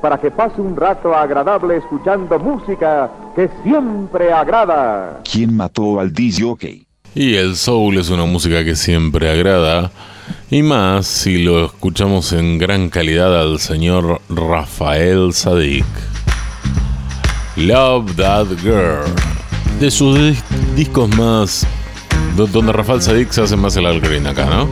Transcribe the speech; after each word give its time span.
para 0.00 0.18
que 0.18 0.30
pase 0.30 0.60
un 0.60 0.76
rato 0.76 1.14
agradable 1.14 1.76
escuchando 1.76 2.38
música 2.38 3.10
que 3.34 3.48
siempre 3.62 4.32
agrada. 4.32 5.20
¿Quién 5.30 5.56
mató 5.56 6.00
al 6.00 6.12
DJ? 6.12 6.86
Y 7.14 7.34
el 7.34 7.56
soul 7.56 7.98
es 7.98 8.10
una 8.10 8.24
música 8.24 8.64
que 8.64 8.76
siempre 8.76 9.30
agrada, 9.30 9.90
y 10.50 10.62
más 10.62 11.06
si 11.06 11.42
lo 11.42 11.64
escuchamos 11.64 12.32
en 12.32 12.58
gran 12.58 12.90
calidad 12.90 13.40
al 13.40 13.58
señor 13.58 14.20
Rafael 14.28 15.32
Sadik. 15.32 15.86
Love 17.56 18.14
That 18.16 18.46
Girl, 18.62 19.04
de 19.80 19.90
sus 19.90 20.16
discos 20.76 21.08
más, 21.16 21.66
donde 22.36 22.72
Rafael 22.72 23.02
Sadik 23.02 23.30
se 23.30 23.42
hace 23.42 23.56
más 23.56 23.76
el 23.76 23.86
algreen 23.86 24.26
acá, 24.26 24.46
¿no? 24.46 24.68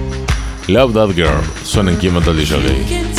Love 0.69 0.95
That 0.95 1.11
Girl, 1.15 1.43
suena 1.65 1.91
en 1.91 1.97
Quién 1.97 2.15
mató 2.15 2.31
al 2.31 2.37
DJ. 2.37 3.16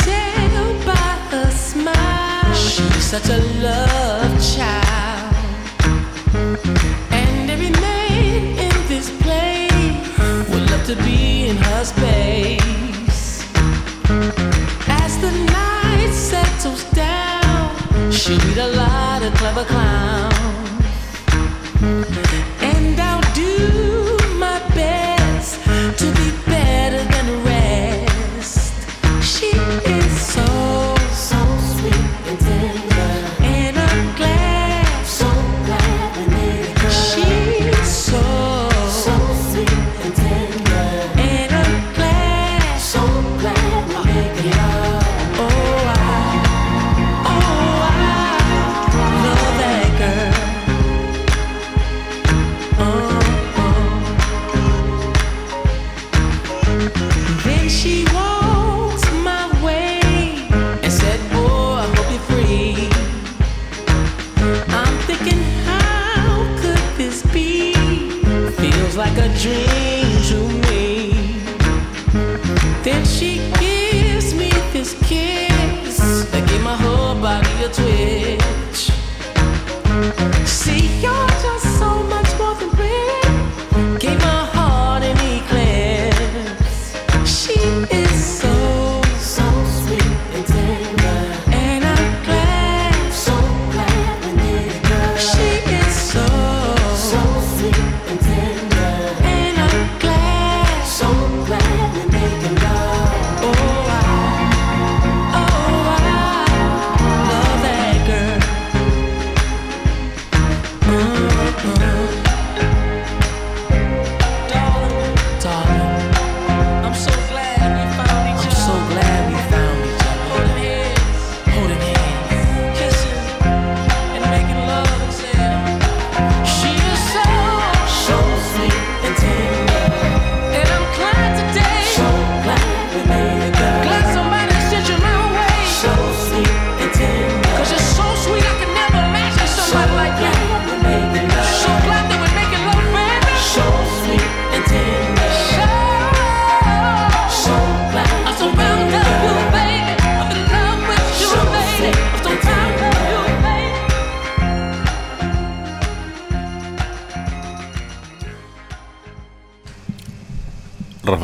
Such 3.20 3.30
a 3.30 3.42
love 3.62 4.54
child. 4.54 5.34
And 7.10 7.50
every 7.50 7.70
man 7.70 8.58
in 8.58 8.88
this 8.88 9.10
place 9.22 10.48
would 10.48 10.70
love 10.70 10.84
to 10.86 10.96
be 11.02 11.48
in 11.48 11.56
her 11.56 11.84
space. 11.84 12.57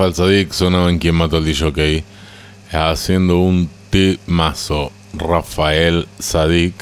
Rafael 0.04 0.14
Sadik 0.14 0.52
sonaba 0.52 0.90
en 0.90 0.98
Quien 0.98 1.14
mató 1.14 1.38
al 1.38 1.46
DJ 1.46 2.04
haciendo 2.70 3.38
un 3.38 3.70
temazo. 3.88 4.92
Rafael 5.14 6.06
Sadik 6.18 6.74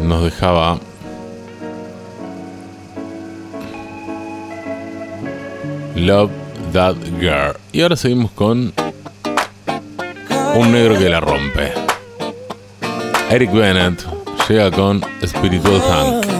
nos 0.00 0.24
dejaba 0.24 0.80
Love 5.94 6.32
That 6.72 6.96
Girl. 7.20 7.56
Y 7.70 7.82
ahora 7.82 7.94
seguimos 7.94 8.32
con 8.32 8.72
un 10.56 10.72
negro 10.72 10.98
que 10.98 11.08
la 11.08 11.20
rompe. 11.20 11.72
Eric 13.30 13.52
Bennett 13.52 14.04
llega 14.48 14.72
con 14.72 15.00
Spiritual 15.24 15.80
Tank. 15.80 16.39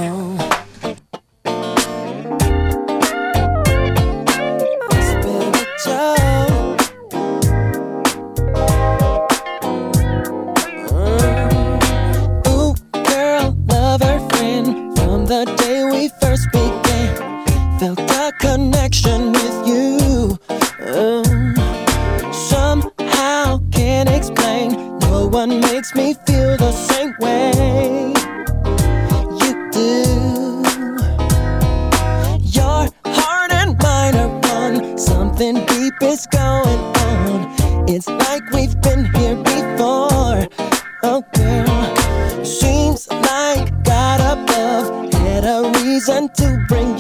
It's 46.01 46.09
to 46.09 46.67
spirit 46.71 47.00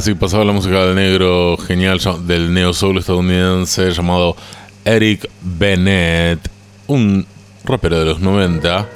Así 0.00 0.14
pasaba 0.14 0.46
la 0.46 0.52
música 0.52 0.86
del 0.86 0.94
negro 0.94 1.58
genial 1.58 2.00
del 2.26 2.54
neo 2.54 2.72
soul 2.72 2.96
estadounidense 2.96 3.90
llamado 3.90 4.34
Eric 4.82 5.28
Bennett, 5.42 6.40
un 6.86 7.26
rapero 7.66 7.98
de 7.98 8.06
los 8.06 8.18
90, 8.18 8.88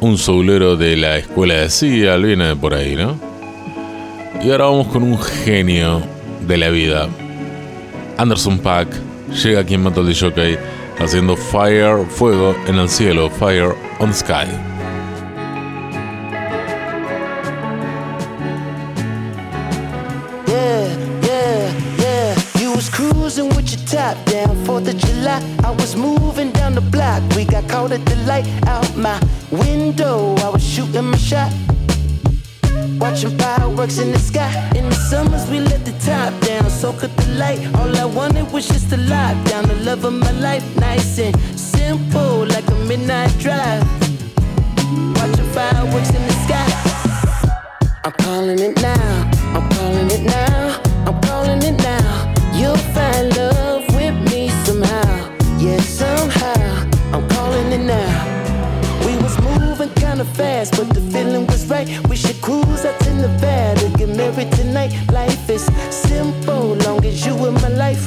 un 0.00 0.18
soulero 0.18 0.76
de 0.76 0.98
la 0.98 1.16
escuela 1.16 1.54
de 1.54 1.70
Seattle, 1.70 2.26
viene 2.26 2.48
de 2.48 2.56
por 2.56 2.74
ahí, 2.74 2.94
¿no? 2.94 3.18
Y 4.44 4.50
ahora 4.50 4.66
vamos 4.66 4.88
con 4.88 5.02
un 5.02 5.18
genio 5.18 6.02
de 6.46 6.58
la 6.58 6.68
vida. 6.68 7.08
Anderson 8.18 8.58
Pack 8.58 8.88
llega 9.42 9.60
aquí 9.60 9.72
en 9.72 9.84
Metal 9.84 10.06
de 10.06 10.14
Jockey 10.14 10.58
haciendo 10.98 11.38
Fire, 11.38 12.04
Fuego 12.06 12.54
en 12.66 12.74
el 12.74 12.90
cielo, 12.90 13.30
Fire 13.30 13.74
on 13.98 14.12
Sky. 14.12 14.73
At 27.94 28.04
the 28.06 28.16
light 28.26 28.46
out 28.66 28.96
my 28.96 29.18
window. 29.50 30.34
I 30.38 30.48
was 30.48 30.64
shooting 30.66 31.04
my 31.04 31.16
shot. 31.16 31.52
Watching 32.98 33.36
fireworks 33.38 33.98
in 33.98 34.10
the 34.10 34.18
sky. 34.18 34.50
In 34.74 34.88
the 34.88 34.98
summers, 35.10 35.48
we 35.50 35.60
let 35.60 35.84
the 35.84 35.94
top 36.04 36.32
down, 36.40 36.68
so 36.70 36.92
cut 36.92 37.16
the 37.16 37.28
light. 37.42 37.60
All 37.76 37.96
I 37.96 38.04
wanted 38.04 38.50
was 38.52 38.66
just 38.66 38.90
to 38.90 38.96
lock 38.96 39.36
down 39.46 39.68
the 39.68 39.76
love 39.88 40.04
of 40.04 40.14
my 40.14 40.32
life. 40.32 40.64
Nice 40.76 41.18
and 41.18 41.34
simple, 41.58 42.46
like 42.46 42.66
a 42.68 42.78
midnight 42.90 43.32
drive. 43.38 43.84
Watching 45.16 45.50
fireworks 45.56 46.10
in 46.18 46.22
the 46.30 46.36
sky. 46.46 46.70
I'm 48.04 48.12
calling 48.24 48.58
it 48.58 48.76
now. 48.82 49.30
I'm 49.56 49.68
calling 49.70 50.10
it 50.16 50.22
now. 50.22 50.80
I'm 51.06 51.20
calling 51.22 51.62
it 51.62 51.76
now. 51.90 52.34
You'll 52.58 52.84
find 52.94 53.36
love 53.36 53.53
fast, 60.34 60.76
but 60.76 60.88
the 60.90 61.00
feeling 61.12 61.46
was 61.46 61.66
right. 61.66 61.88
We 62.08 62.16
should 62.16 62.40
cruise 62.40 62.84
out 62.84 62.98
to 63.00 63.14
Nevada, 63.14 63.88
get 63.96 64.08
married 64.16 64.52
tonight. 64.52 64.92
Life 65.12 65.48
is 65.48 65.64
simple, 65.90 66.74
long 66.84 67.04
as 67.04 67.24
you 67.24 67.34
in 67.46 67.54
my 67.54 67.68
life. 67.68 68.04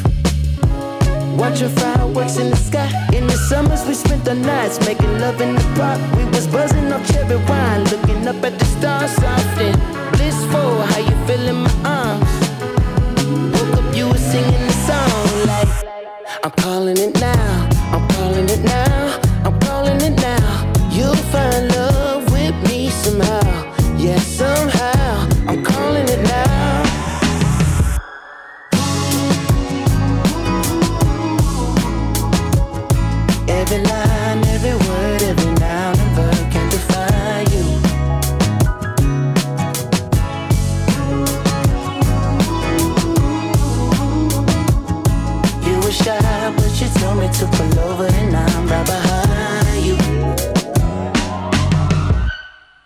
Watching 1.37 1.69
fireworks 1.69 2.37
in 2.37 2.49
the 2.49 2.55
sky. 2.55 2.89
In 3.13 3.27
the 3.27 3.37
summers, 3.49 3.85
we 3.85 3.93
spent 3.93 4.25
the 4.25 4.33
nights 4.33 4.79
making 4.85 5.19
love 5.19 5.39
in 5.41 5.55
the 5.55 5.67
park. 5.77 5.99
We 6.17 6.25
was 6.25 6.47
buzzing 6.47 6.91
off 6.91 7.05
cherry 7.11 7.37
wine, 7.49 7.83
looking 7.85 8.27
up 8.27 8.43
at 8.43 8.57
the 8.59 8.65
stars, 8.65 9.13
and 9.59 9.77
blissful. 10.13 10.81
How 10.89 10.99
you 10.99 11.15
feel 11.27 11.47
in 11.53 11.57
my 11.65 11.73
arms? 11.85 12.33
Woke 13.53 13.77
up, 13.79 13.95
you 13.95 14.07
were 14.07 14.23
singing 14.31 14.66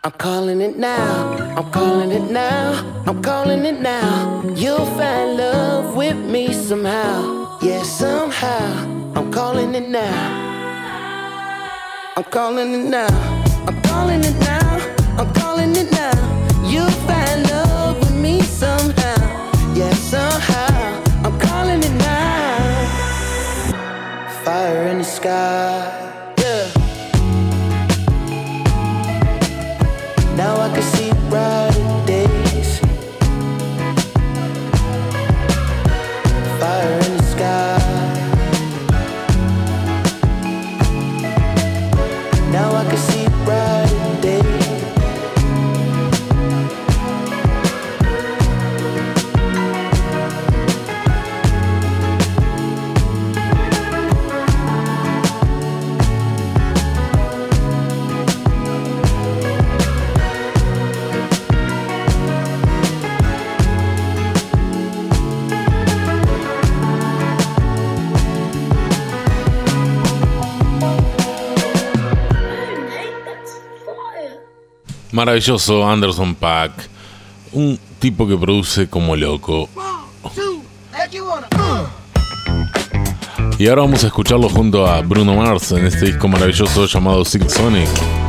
I'm 0.04 0.14
calling 0.14 0.62
it 0.62 0.80
now. 0.80 1.34
I'm 1.56 1.70
calling 1.70 2.12
it 2.12 2.32
now. 2.32 3.04
I'm 3.06 3.22
calling 3.22 3.66
it 3.66 3.82
now. 3.82 4.42
You'll 4.56 4.88
find 4.98 5.38
love 5.38 5.96
with 5.96 6.18
me 6.18 6.52
somehow. 6.54 7.60
Yeah, 7.62 7.84
somehow. 7.84 9.14
I'm 9.16 9.32
calling 9.32 9.76
it 9.76 9.88
now. 9.90 10.18
I'm 12.18 12.24
calling 12.24 12.74
it 12.74 12.90
now. 12.90 13.14
I'm 13.68 13.80
calling 13.84 14.24
it 14.24 14.40
now. 14.40 14.80
I'm 15.20 15.32
calling 15.36 15.76
it 15.76 15.92
now. 15.92 16.18
You'll 16.68 16.98
find 17.06 17.48
love 17.52 18.00
with 18.00 18.16
me 18.16 18.42
somehow. 18.42 19.22
Yeah, 19.76 19.94
somehow. 19.94 21.04
I'm 21.24 21.40
calling 21.40 21.84
it 21.84 21.94
now. 22.00 22.58
Fire 24.44 24.88
in 24.88 24.98
the 24.98 25.04
sky 25.04 25.71
maravilloso 75.22 75.88
Anderson 75.88 76.34
Pack, 76.34 76.90
un 77.52 77.80
tipo 78.00 78.28
que 78.28 78.36
produce 78.36 78.90
como 78.90 79.16
loco. 79.16 79.70
Y 83.60 83.68
ahora 83.68 83.84
vamos 83.84 84.04
a 84.04 84.08
escucharlo 84.08 84.50
junto 84.50 84.88
a 84.88 85.02
Bruno 85.02 85.36
Mars 85.36 85.74
en 85.74 85.86
este 85.86 86.08
disco 86.08 86.28
maravilloso 86.28 86.88
llamado 86.88 87.24
Silk 87.24 87.50
Sonic. 87.50 88.21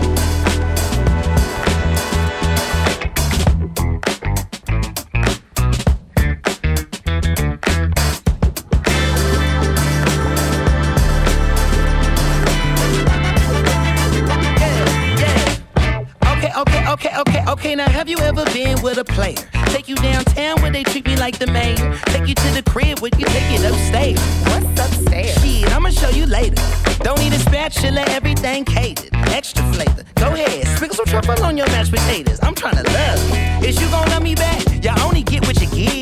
Okay, 16.54 16.86
okay, 16.86 17.10
okay, 17.18 17.44
okay. 17.48 17.74
Now, 17.74 17.88
have 17.88 18.08
you 18.10 18.18
ever 18.18 18.44
been 18.46 18.80
with 18.82 18.98
a 18.98 19.04
player? 19.04 19.36
Take 19.66 19.88
you 19.88 19.96
downtown 19.96 20.60
where 20.60 20.70
they 20.70 20.82
treat 20.82 21.06
me 21.06 21.16
like 21.16 21.38
the 21.38 21.46
mayor. 21.46 21.98
Take 22.06 22.28
you 22.28 22.34
to 22.34 22.48
the 22.50 22.62
crib 22.68 22.98
where 22.98 23.10
you 23.16 23.24
take 23.24 23.58
it 23.58 23.64
upstairs. 23.64 24.20
What's 24.48 24.80
upstairs? 24.80 25.42
Shit, 25.42 25.72
I'ma 25.74 25.88
show 25.90 26.10
you 26.10 26.26
later. 26.26 26.62
Don't 26.98 27.18
need 27.20 27.32
a 27.32 27.38
spatula, 27.38 28.02
everything 28.08 28.66
catered. 28.66 29.08
Extra 29.32 29.64
flavor. 29.72 30.04
Go 30.16 30.34
ahead, 30.34 30.66
sprinkle 30.76 30.96
some 30.96 31.06
truffle 31.06 31.42
on 31.44 31.56
your 31.56 31.66
mashed 31.68 31.92
potatoes. 31.92 32.38
I'm 32.42 32.54
trying 32.54 32.76
to 32.76 32.90
love 32.92 33.62
you. 33.62 33.68
Is 33.68 33.80
you 33.80 33.88
gonna 33.88 34.10
love 34.10 34.22
me 34.22 34.34
back? 34.34 34.62
Y'all 34.84 35.00
only 35.00 35.22
get 35.22 35.46
what 35.46 35.58
you 35.60 35.68
give. 35.68 36.01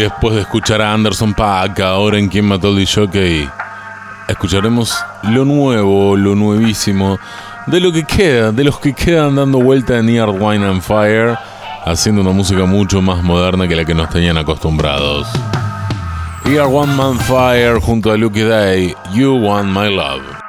Después 0.00 0.34
de 0.34 0.40
escuchar 0.40 0.80
a 0.80 0.94
Anderson 0.94 1.34
Paak, 1.34 1.80
ahora 1.80 2.18
en 2.18 2.28
Quien 2.28 2.46
Mató 2.46 2.68
al 2.68 2.86
Jockey, 2.86 3.46
escucharemos 4.28 4.96
lo 5.24 5.44
nuevo, 5.44 6.16
lo 6.16 6.34
nuevísimo, 6.34 7.18
de 7.66 7.80
lo 7.80 7.92
que 7.92 8.04
queda, 8.04 8.50
de 8.50 8.64
los 8.64 8.80
que 8.80 8.94
quedan 8.94 9.36
dando 9.36 9.60
vuelta 9.60 9.98
en 9.98 10.08
Earth, 10.08 10.40
Wine 10.40 10.66
and 10.66 10.80
Fire, 10.80 11.36
haciendo 11.84 12.22
una 12.22 12.30
música 12.30 12.64
mucho 12.64 13.02
más 13.02 13.22
moderna 13.22 13.68
que 13.68 13.76
la 13.76 13.84
que 13.84 13.92
nos 13.92 14.08
tenían 14.08 14.38
acostumbrados. 14.38 15.28
Earth, 16.46 16.72
One 16.72 16.94
Man 16.94 17.18
Fire 17.18 17.78
junto 17.78 18.10
a 18.10 18.16
Lucky 18.16 18.40
Day, 18.40 18.94
You 19.12 19.36
Want 19.36 19.68
My 19.68 19.94
Love. 19.94 20.39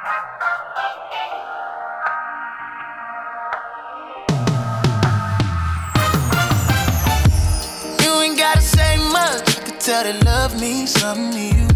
Something 10.92 11.32
to 11.32 11.44
you. 11.58 11.68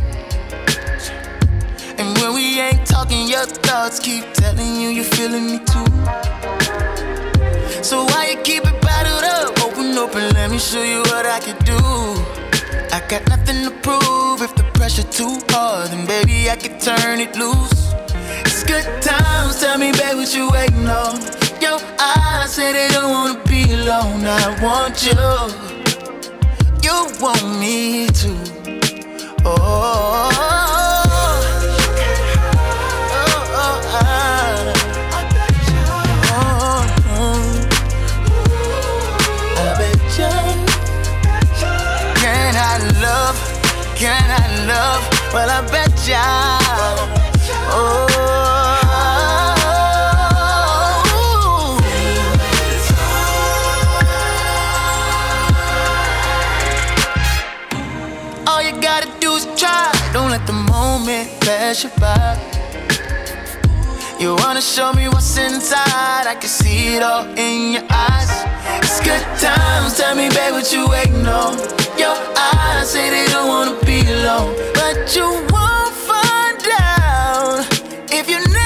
And 1.98 2.08
when 2.18 2.34
we 2.34 2.60
ain't 2.60 2.86
talking, 2.86 3.28
your 3.28 3.46
thoughts 3.46 3.98
keep 3.98 4.24
telling 4.34 4.76
you 4.80 4.88
you're 4.88 5.12
feeling 5.18 5.46
me 5.46 5.58
too. 5.72 5.88
So 7.82 8.04
why 8.10 8.22
you 8.30 8.38
keep 8.42 8.64
it 8.64 8.78
bottled 8.82 9.24
up? 9.24 9.64
Open 9.64 9.86
and 9.96 10.34
let 10.34 10.50
me 10.50 10.58
show 10.58 10.82
you 10.82 11.00
what 11.10 11.24
I 11.26 11.40
can 11.40 11.56
do. 11.64 11.78
I 12.96 13.00
got 13.08 13.28
nothing 13.28 13.64
to 13.64 13.72
prove. 13.86 14.42
If 14.42 14.54
the 14.54 14.64
pressure 14.74 15.08
too 15.18 15.38
hard, 15.50 15.90
then 15.90 16.06
baby 16.06 16.50
I 16.50 16.56
can 16.56 16.78
turn 16.78 17.20
it 17.20 17.36
loose. 17.36 17.92
It's 18.44 18.62
good 18.64 18.86
times. 19.02 19.60
Tell 19.60 19.78
me, 19.78 19.92
babe, 19.92 20.16
what 20.16 20.34
you 20.34 20.50
waiting 20.50 20.88
on? 20.88 21.20
Your 21.60 21.80
eyes 21.98 22.54
say 22.54 22.72
they 22.72 22.88
don't 22.94 23.10
wanna 23.10 23.44
be 23.44 23.62
alone. 23.72 24.24
I 24.26 24.46
want 24.62 24.96
you 25.06 25.76
you 26.86 27.06
want 27.20 27.58
me 27.58 28.06
to. 28.06 28.45
Well, 45.36 45.50
I 45.50 45.60
bet 45.70 45.92
ya. 46.08 46.22
Oh. 47.68 48.06
All 58.46 58.62
you 58.62 58.80
gotta 58.80 59.12
do 59.20 59.32
is 59.32 59.44
try. 59.60 59.92
Don't 60.14 60.30
let 60.30 60.46
the 60.46 60.54
moment 60.54 61.28
pass 61.42 61.84
you 61.84 61.90
by. 62.00 62.38
You 64.18 64.36
wanna 64.36 64.62
show 64.62 64.94
me 64.94 65.06
what's 65.08 65.36
inside? 65.36 66.26
I 66.26 66.36
can 66.40 66.48
see 66.48 66.96
it 66.96 67.02
all 67.02 67.26
in 67.36 67.72
your 67.74 67.84
eyes. 67.90 68.30
It's 68.80 69.00
good 69.00 69.20
times. 69.38 69.98
Tell 69.98 70.16
me, 70.16 70.30
babe, 70.30 70.52
what 70.52 70.72
you 70.72 70.88
waiting 70.88 71.26
on? 71.26 71.75
Your 71.98 72.16
eyes 72.36 72.90
say 72.90 73.08
they 73.10 73.26
don't 73.32 73.48
wanna 73.48 73.76
be 73.84 74.00
alone, 74.00 74.54
but 74.74 75.16
you 75.16 75.28
won't 75.54 75.94
find 76.10 76.62
out 76.78 77.66
if 78.12 78.28
you 78.28 78.38
never 78.38 78.65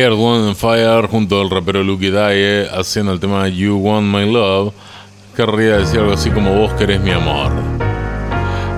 Earth, 0.00 0.16
Wind 0.16 0.46
and 0.46 0.56
Fire 0.56 1.08
junto 1.08 1.40
al 1.40 1.50
rapero 1.50 1.82
Lucky 1.82 2.10
Daye 2.10 2.68
haciendo 2.72 3.12
el 3.12 3.20
tema 3.20 3.48
You 3.48 3.76
Want 3.76 4.06
My 4.06 4.30
Love. 4.30 4.72
Querría 5.34 5.78
decir 5.78 6.00
algo 6.00 6.12
así 6.12 6.30
como 6.30 6.52
vos 6.52 6.72
querés 6.74 7.00
mi 7.00 7.10
amor. 7.10 7.50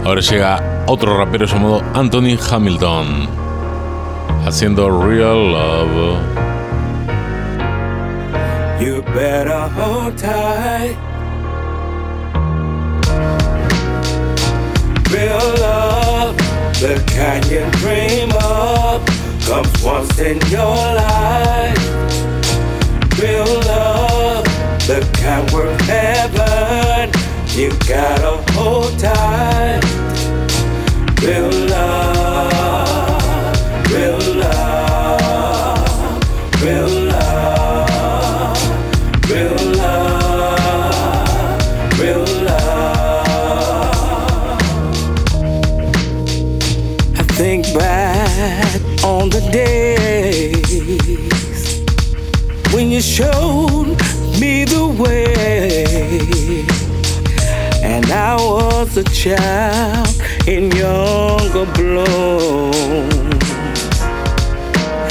Ahora 0.04 0.20
llega 0.20 0.84
otro 0.86 1.18
rapero 1.18 1.44
llamado 1.46 1.82
Anthony 1.94 2.38
Hamilton 2.50 3.28
haciendo 4.46 4.88
Real 5.04 5.52
Love. 5.52 6.18
You 8.80 9.02
better. 9.14 9.68
Real 15.10 15.38
love, 15.58 16.36
the 16.80 17.02
kind 17.08 17.44
you 17.50 17.68
dream 17.80 18.30
of, 18.36 19.19
comes 19.50 19.82
once 19.82 20.16
in 20.20 20.38
your 20.48 20.76
life. 21.04 21.76
Real 23.18 23.52
love, 23.66 24.44
the 24.86 25.00
kind 25.20 25.50
worth 25.50 25.80
heaven, 25.80 27.10
you 27.58 27.70
gotta 27.88 28.52
hold 28.52 28.96
tight. 28.96 29.82
Real 31.20 31.50
love, 31.68 32.19
you 53.00 53.04
showed 53.04 53.96
me 54.38 54.66
the 54.66 54.86
way, 55.00 56.66
and 57.82 58.04
I 58.12 58.36
was 58.36 58.94
a 58.98 59.04
child 59.04 60.08
in 60.46 60.70
younger 60.72 61.64
bloom. 61.72 63.14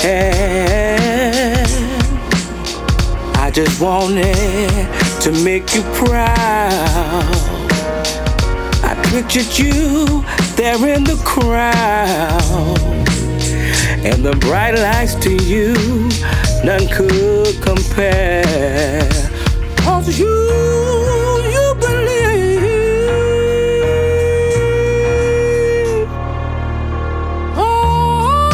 And 0.04 1.68
I 3.38 3.50
just 3.52 3.82
wanted 3.82 4.88
to 5.24 5.32
make 5.44 5.74
you 5.74 5.82
proud. 5.96 7.26
I 8.84 8.94
pictured 9.10 9.58
you 9.58 10.24
there 10.56 10.78
in 10.96 11.06
the 11.06 11.20
crowd. 11.26 12.78
And 14.02 14.24
the 14.24 14.36
bright 14.38 14.76
lights 14.76 15.16
to 15.16 15.32
you, 15.44 15.74
none 16.64 16.88
could 16.88 17.62
compare. 17.62 19.10
Cause 19.78 20.20
you, 20.20 20.28
you 20.28 21.76
believe. 21.80 22.60
Oh, 27.56 28.52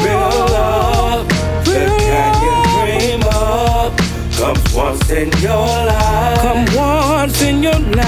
real 0.00 0.34
love, 0.56 1.28
the 1.64 1.86
kind 2.10 2.36
you 2.44 2.56
dream 2.78 3.22
of, 3.32 3.90
comes 4.36 4.66
once 4.74 5.10
in 5.10 5.28
your 5.40 5.66
life. 5.86 6.40
Come 6.40 6.64
once 6.74 7.42
in 7.42 7.62
your 7.62 7.78
life. 7.78 8.02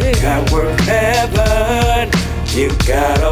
The 0.00 0.12
kind 0.20 0.50
heaven, 0.80 2.10
you 2.54 2.68
gotta 2.86 3.29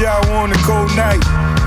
Hot 0.00 0.24
on 0.32 0.48
a 0.48 0.56
cold 0.64 0.88
night. 0.96 1.20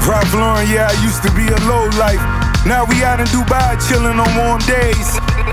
Ralph 0.10 0.34
Lauren, 0.34 0.66
yeah, 0.66 0.90
I 0.90 0.96
used 1.06 1.22
to 1.22 1.30
be 1.38 1.46
a 1.46 1.60
low 1.70 1.86
life. 2.02 2.18
Now 2.66 2.82
we 2.82 3.06
out 3.06 3.22
in 3.22 3.30
Dubai 3.30 3.78
chillin' 3.86 4.18
on 4.18 4.32
warm 4.34 4.58
days. 4.66 5.06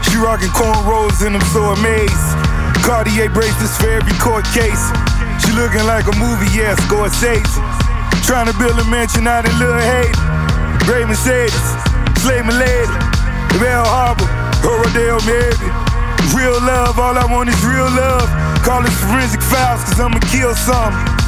She 0.08 0.16
rockin' 0.16 0.48
cornrows 0.56 1.20
and 1.20 1.36
I'm 1.36 1.44
so 1.52 1.76
amazed. 1.76 2.24
Cartier 2.80 3.28
bracelets 3.28 3.76
for 3.76 3.92
every 3.92 4.16
court 4.16 4.48
case. 4.56 4.80
She 5.44 5.52
looking 5.52 5.84
like 5.84 6.08
a 6.08 6.16
movie, 6.16 6.48
yeah, 6.56 6.72
Scorsese. 6.88 7.44
Trying 8.24 8.48
to 8.48 8.56
build 8.56 8.80
a 8.80 8.86
mansion 8.88 9.28
out 9.28 9.44
in 9.44 9.52
Little 9.60 9.76
Haiti. 9.76 10.16
Gray 10.88 11.04
Mercedes, 11.04 11.52
Slave 12.24 12.48
Lady, 12.48 12.96
Bell 13.60 13.84
Harbor, 13.84 14.24
Rodeo 14.64 15.20
Maybe. 15.28 15.68
Real 16.32 16.56
love, 16.64 16.96
all 16.96 17.12
I 17.12 17.28
want 17.28 17.52
is 17.52 17.60
real 17.60 17.92
love. 17.92 18.24
Call 18.64 18.80
it 18.88 18.94
forensic 19.04 19.44
files, 19.44 19.84
cause 19.84 20.00
I'ma 20.00 20.20
kill 20.32 20.56
some. 20.56 21.19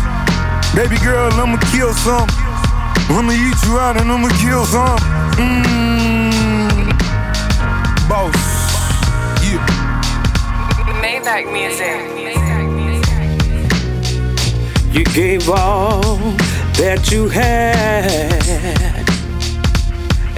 Baby 0.74 0.96
girl, 1.04 1.30
I'ma 1.34 1.58
kill 1.70 1.92
some. 1.92 2.26
I'ma 3.10 3.32
eat 3.32 3.62
you 3.66 3.78
out 3.78 4.00
and 4.00 4.10
I'ma 4.10 4.28
kill 4.40 4.64
some. 4.64 4.98
Mmm. 5.36 6.88
Boss. 8.08 8.34
Yeah. 9.44 9.60
Maybach 11.02 11.52
music. 11.52 12.12
You 14.94 15.04
gave 15.04 15.50
all 15.50 16.16
that 16.80 17.10
you 17.12 17.28
had 17.28 18.32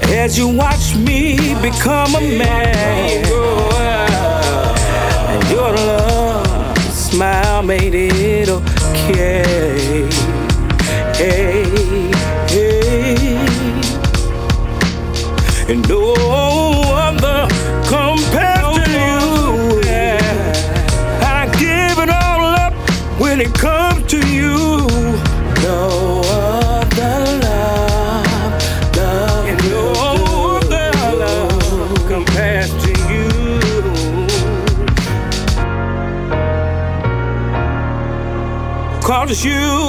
as 0.02 0.36
you 0.36 0.48
watched 0.48 0.96
me 0.96 1.54
become 1.62 2.16
a 2.16 2.20
man. 2.20 3.24
And 5.28 5.50
your 5.50 5.72
love 5.72 6.76
smile 6.92 7.62
made 7.62 7.94
it 7.94 8.48
okay. 8.48 10.23
Hey, 11.24 11.64
hey. 12.48 13.38
And 15.70 15.88
no 15.88 16.12
other 16.92 17.48
compares 17.88 18.66
to 18.76 18.82
you. 18.92 19.16
I 21.24 21.48
give 21.58 21.98
it 22.04 22.10
all 22.10 22.44
up 22.44 22.74
when 23.18 23.40
it 23.40 23.54
comes 23.54 24.04
to 24.08 24.18
you. 24.28 24.86
No 25.62 26.20
other 26.26 27.18
love, 27.46 28.94
love, 28.94 29.46
and 29.46 29.58
no 29.70 29.84
other 30.60 30.92
love 31.16 32.06
compares 32.06 32.70
to 32.84 32.90
you. 33.10 33.30
Cause 39.00 39.42
you 39.42 39.83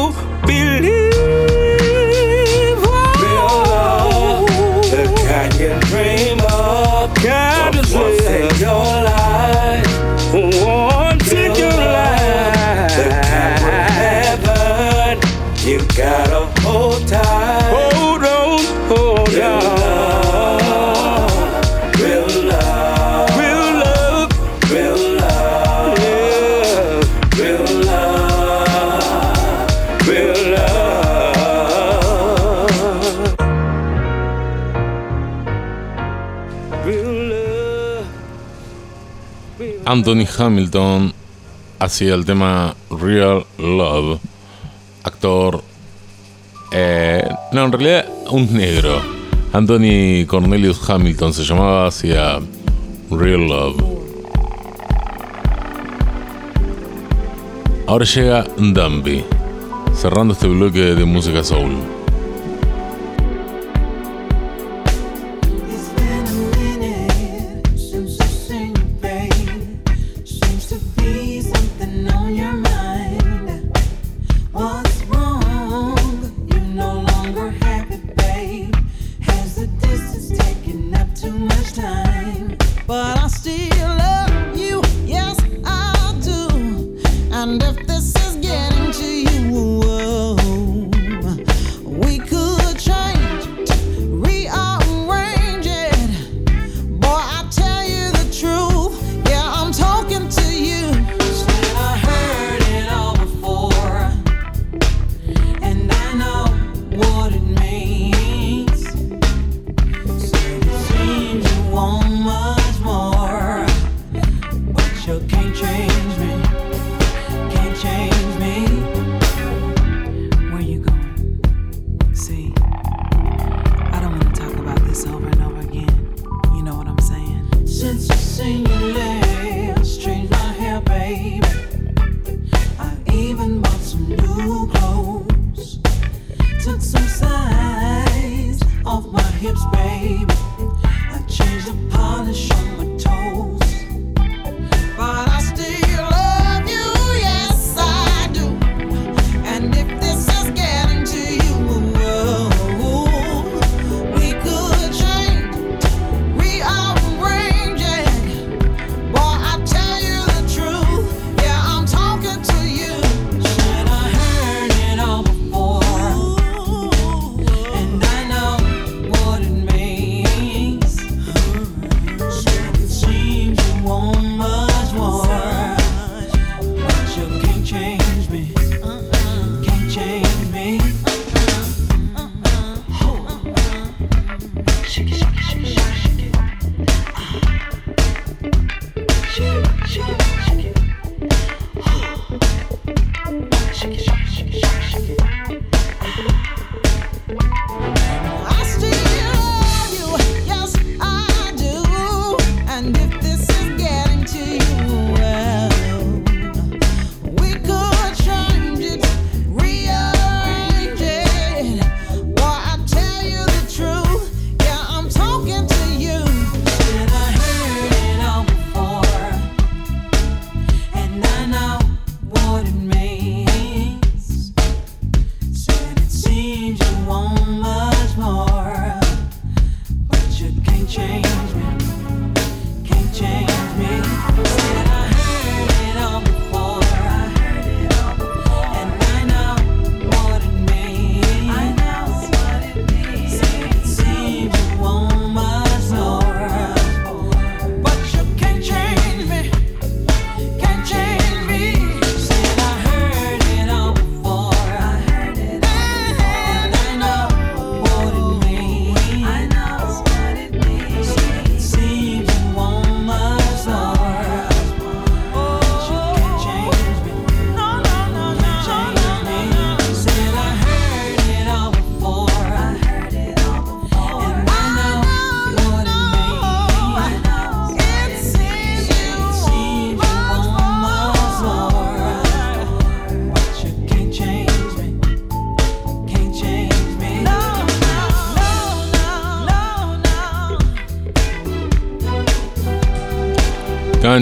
Anthony 39.85 40.25
Hamilton 40.37 41.13
hacía 41.79 42.13
el 42.15 42.25
tema 42.25 42.75
Real 42.89 43.45
Love. 43.57 44.19
Actor. 45.03 45.63
eh, 46.71 47.27
no, 47.51 47.65
en 47.65 47.71
realidad, 47.71 48.05
un 48.31 48.53
negro. 48.53 49.01
Anthony 49.53 50.25
Cornelius 50.27 50.89
Hamilton 50.89 51.33
se 51.33 51.43
llamaba, 51.43 51.87
hacía 51.87 52.39
Real 53.09 53.47
Love. 53.47 53.83
Ahora 57.87 58.03
llega 58.03 58.43
Dumby, 58.57 59.23
cerrando 59.93 60.33
este 60.33 60.47
bloque 60.47 60.95
de 60.95 61.05
música 61.05 61.43
soul. 61.43 61.94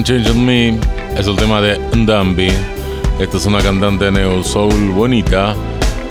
Change 0.04 0.32
on 0.32 0.46
Me 0.46 0.80
es 1.16 1.28
el 1.28 1.38
tema 1.38 1.62
de 1.62 1.80
Ndambi. 1.96 2.52
Esta 3.20 3.38
es 3.38 3.46
una 3.46 3.62
cantante 3.62 4.12
neo 4.12 4.44
soul 4.44 4.90
bonita 4.90 5.56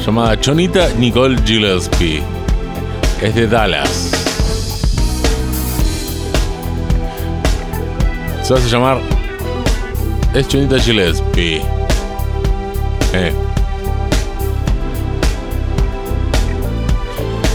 llamada 0.01 0.41
Chonita 0.41 0.89
Nicole 0.99 1.37
Gillespie. 1.45 2.23
Es 3.21 3.35
de 3.35 3.47
Dallas. 3.47 4.11
Se 8.43 8.55
hace 8.55 8.69
llamar. 8.71 8.99
Es 10.33 10.49
Chonita 10.49 10.79
Gillespie. 10.79 11.61
Eh. 13.13 13.33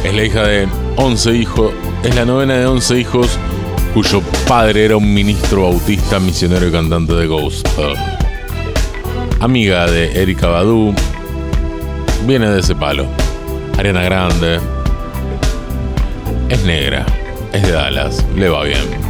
Es 0.04 0.14
la 0.14 0.24
hija 0.24 0.44
de 0.44 0.68
11 0.98 1.34
hijos. 1.34 1.72
Es 2.04 2.14
la 2.16 2.26
novena 2.26 2.54
de 2.58 2.68
11 2.68 3.00
hijos 3.00 3.40
cuyo 3.98 4.22
padre 4.48 4.86
era 4.86 4.96
un 4.96 5.12
ministro 5.12 5.64
bautista, 5.64 6.20
misionero 6.20 6.68
y 6.68 6.72
cantante 6.72 7.16
de 7.16 7.26
gospel. 7.26 7.96
Amiga 9.40 9.88
de 9.88 10.22
Erika 10.22 10.46
Badu, 10.46 10.94
viene 12.28 12.48
de 12.48 12.60
ese 12.60 12.76
palo. 12.76 13.08
Ariana 13.76 14.04
Grande, 14.04 14.60
es 16.48 16.64
negra, 16.64 17.08
es 17.52 17.64
de 17.64 17.72
Dallas, 17.72 18.24
le 18.36 18.50
va 18.50 18.66
bien. 18.66 19.07